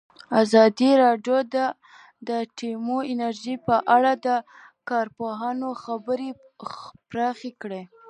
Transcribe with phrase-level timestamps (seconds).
[0.41, 1.37] ازادي راډیو
[2.27, 4.27] د اټومي انرژي په اړه د
[4.89, 6.29] کارپوهانو خبرې
[6.73, 7.81] خپرې کړي.